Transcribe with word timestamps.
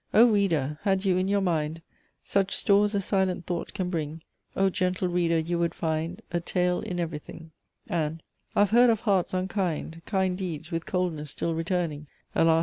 "O 0.15 0.27
Reader! 0.31 0.79
had 0.81 1.05
you 1.05 1.17
in 1.17 1.27
your 1.27 1.41
mind 1.41 1.83
Such 2.23 2.55
stores 2.55 2.95
as 2.95 3.05
silent 3.05 3.45
thought 3.45 3.71
can 3.75 3.91
bring, 3.91 4.23
O 4.55 4.67
gentle 4.71 5.07
Reader! 5.07 5.37
you 5.41 5.59
would 5.59 5.75
find 5.75 6.23
A 6.31 6.39
tale 6.39 6.79
in 6.79 6.99
every 6.99 7.19
thing;" 7.19 7.51
and 7.85 8.23
"I've 8.55 8.71
heard 8.71 8.89
of 8.89 9.01
hearts 9.01 9.31
unkind, 9.35 10.01
kind 10.07 10.35
deeds 10.35 10.71
With 10.71 10.87
coldness 10.87 11.29
still 11.29 11.53
returning; 11.53 12.07
Alas! 12.33 12.59